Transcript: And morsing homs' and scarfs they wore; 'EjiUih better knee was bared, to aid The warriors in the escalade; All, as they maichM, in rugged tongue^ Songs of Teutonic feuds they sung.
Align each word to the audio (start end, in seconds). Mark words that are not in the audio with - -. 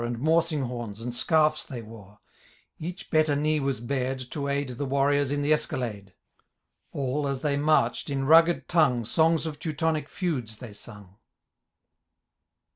And 0.03 0.17
morsing 0.17 0.65
homs' 0.65 0.99
and 0.99 1.13
scarfs 1.15 1.63
they 1.63 1.83
wore; 1.83 2.21
'EjiUih 2.81 3.11
better 3.11 3.35
knee 3.35 3.59
was 3.59 3.79
bared, 3.79 4.17
to 4.31 4.47
aid 4.47 4.69
The 4.69 4.85
warriors 4.85 5.29
in 5.29 5.43
the 5.43 5.53
escalade; 5.53 6.15
All, 6.91 7.27
as 7.27 7.41
they 7.41 7.55
maichM, 7.55 8.09
in 8.09 8.25
rugged 8.25 8.67
tongue^ 8.67 9.05
Songs 9.05 9.45
of 9.45 9.59
Teutonic 9.59 10.09
feuds 10.09 10.57
they 10.57 10.73
sung. 10.73 11.17